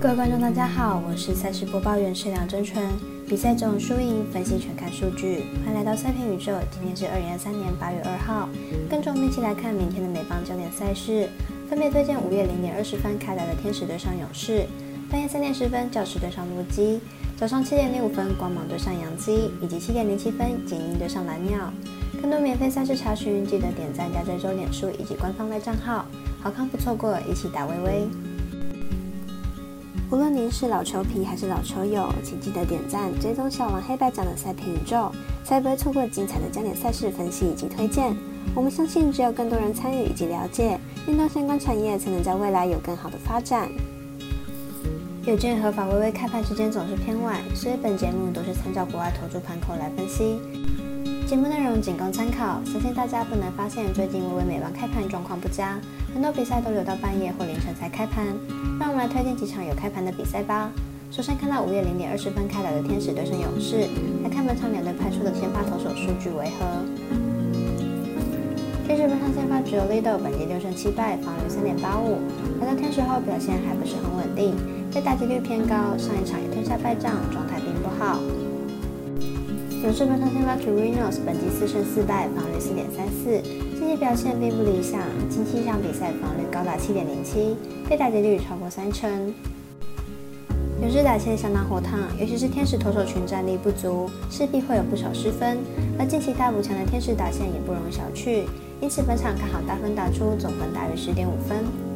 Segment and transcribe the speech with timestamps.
[0.00, 2.82] 各位观众，大家好，我是赛事播报员是梁真纯。
[3.28, 6.54] 比赛中输赢分析全看数据，欢迎来到赛评宇宙。
[6.70, 8.48] 今天是二零二三年八月二号，
[8.88, 11.28] 跟着我们一起来看明天的美邦焦点赛事，
[11.68, 14.64] 分别推荐午夜零点二十分开打的天使对上勇士，
[15.10, 16.98] 半夜三点十分教士对上洛基，
[17.36, 21.70] 早上七点零五分光芒对上杨基，以及七点零七分锦鹰对上蓝鸟。
[22.22, 26.06] 更多免费赛事查询，记得点赞加追踪脸书以及官方的账号，
[26.40, 28.08] 好看不错过，一起打微微。
[30.10, 35.12] 无论您是老球皮还是老球友，请记得点赞、追踪小王黑白奖的赛评宇宙，
[35.44, 38.16] 才不会错过精彩的焦点赛事分析以及推荐。
[38.52, 43.68] 我们相信，只有更多人参与以及了解运动相关产业，才能在未来有更好的发展。
[45.26, 50.40] 有鉴合法微微开盘时间总是偏晚，所以本节目都是参照国外投注盘口来分析。
[51.30, 55.78] 节目内容仅供参考，相信大家不难发现，最近微微美邦开盘状况不佳，
[56.12, 58.26] 很多比赛都留到半夜或凌晨才开盘。
[58.80, 60.72] 让我们来推荐几场有开盘的比赛吧。
[61.08, 63.86] 首先看到午夜零点二十分开打的天使对阵勇士，
[64.24, 66.66] 来看本场两队派出的先发投手数据为何。
[68.82, 72.18] 天使本场先发只有 Lido，本季六胜七败，防御三点八五。
[72.58, 74.58] 来到天使后表现还不是很稳定，
[74.92, 78.18] 被打击率偏高，上一场也吞下败仗，状态并不好。
[79.82, 83.40] 勇士本场先发 t o r i n o s 本季四胜四败，防率四点三四，
[83.78, 85.00] 近期表现并不理想。
[85.30, 87.56] 近期一场比赛防率高达七点零七，
[87.88, 89.32] 被打击率超过三成。
[90.82, 95.56] 勇士打线相当火烫，尤其是天使投手群战力不足，势必会有不少失分。
[95.98, 98.44] 而近期大补强的天使打线也不容小觑，
[98.82, 101.89] 因此本场看好大分打出，总分大约十点五分。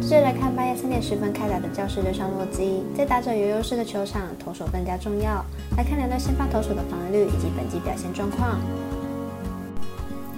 [0.00, 5.44] 接着来看半夜三点十分开打的教室对上洛基，在打者有优势的球场，投手更加重要。
[5.76, 8.60] 来看两队先发投手的防御率以及本季表现状况。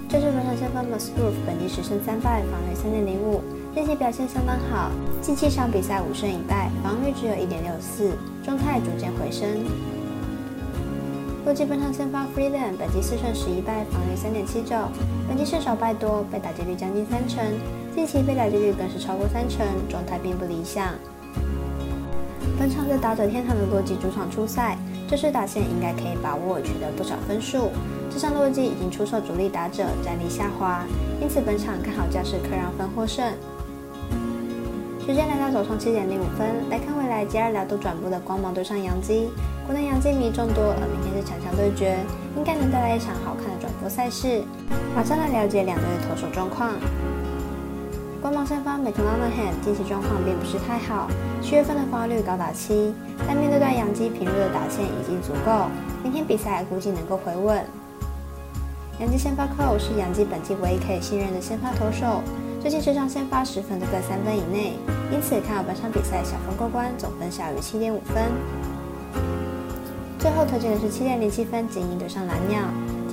[0.09, 3.41] 教士本场先发 Musgrove 本季十胜三败，防御三点零五，
[3.75, 4.89] 近期表现相当好，
[5.21, 8.11] 近七场比赛五胜一败，防御只有一点六四，
[8.43, 9.47] 状态逐渐回升。
[11.43, 14.75] 洛基本场先发 Freeland 本季四胜十一败，防御三点七九，
[15.27, 17.43] 本季胜少败多，被打击率将近三成。
[17.97, 20.93] 近期被打击率更是超过三成，状态并不理想。
[22.59, 24.77] 本场在打者天堂的洛基主场出赛，
[25.07, 27.71] 这次打线应该可以把握取得不少分数。
[28.11, 30.85] 这场洛基已经出售主力打者，战力下滑，
[31.19, 33.33] 因此本场看好将士客让分获胜。
[35.01, 39.27] 时间来到早上七点零五分，来看未来接二两都转播的光芒对上洋基。
[39.65, 41.97] 国内洋基迷众多，而明天是强强对决，
[42.37, 44.43] 应该能带来一场好看的转播赛事。
[44.95, 46.73] 马上来了解两队的投手状况。
[48.19, 51.07] 光芒先发 McLaren 近期状况并不是太好，
[51.41, 52.93] 七月份的防御率高达七，
[53.27, 55.67] 但面对对洋基平弱的打线已经足够，
[56.03, 57.63] 明天比赛估计能够回稳。
[58.99, 62.23] 洋基先发 Cole 是洋基本季唯一可以信任的先发投手，
[62.59, 64.73] 最近十场先发十分都在三分以内，
[65.11, 68.23] 因此看好本场比赛小分过关，总分小于七点五分。
[70.17, 72.61] 最后推荐的是七点零七分精英对上蓝鸟。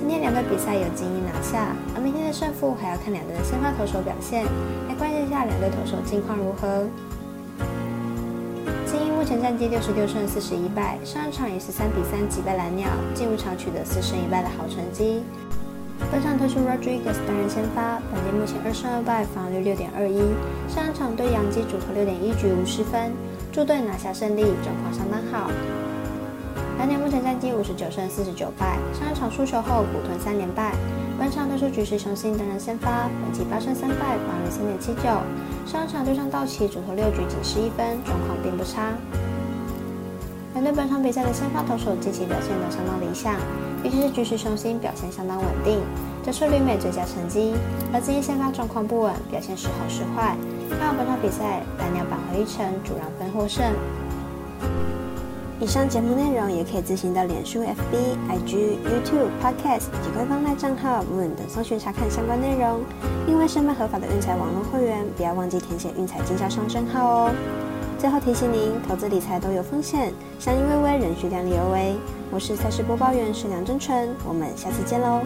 [0.07, 4.45] 今天两队比赛有精英拿下，而明天的胜负还要看两队的先发投手表现。
[4.85, 6.85] 来关心一下两队投手近况如何。
[8.85, 15.23] 精英目前战绩六十六胜四十一败，上一场以十三比三击败蓝鸟，近五场取得四胜一败的好成绩。
[16.11, 20.21] 本场推出 Rodriguez 担任先发，本季目前二胜二败，防御率六点二一。
[20.69, 23.09] 上一场对洋基主投六点一局无失分，
[23.51, 25.49] 助队拿下胜利，状况相当好。
[26.85, 30.71] 蓝鸟目前战绩五十九胜四十九败，上一场输球后苦吞三连败。
[31.17, 35.09] 本场对出局势雄心担任先发，本季八胜三败，防御三点七九。
[35.65, 38.93] 上一场对上道奇主投六局仅失一分，状况并不差。
[40.53, 43.33] 两队本场比赛的先发投手近期表现都相当理想，
[43.83, 45.79] 尤其是局势雄心表现相当稳定，
[46.23, 47.55] 得出旅美最佳成绩。
[47.91, 50.37] 而今天先发状况不稳，表现时好时坏。
[50.77, 53.73] 看好本场比赛，蓝鸟扳回一城，主让分获胜。
[55.61, 62.81] 以上节目内容也可以自行到脸书、FB、IG、YouTube、Podcast 以及官方赖账号 Moon 等搜寻查看相关内容。
[63.25, 67.31] 另外申办合法的运彩网络会员，不要忘记填写运彩经销商证号哦。
[67.97, 71.95] 最后提醒您，投资理财都有风险，相依微微，仍需量力而为。
[72.31, 75.21] 我是赛事播报员沈梁真纯，我们下次见喽。